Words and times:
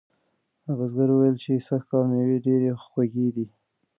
بزګر 0.77 1.09
وویل 1.11 1.35
چې 1.43 1.63
سږکال 1.67 2.03
مېوې 2.11 2.37
ډیرې 2.45 2.71
خوږې 2.83 3.27
دي. 3.35 3.45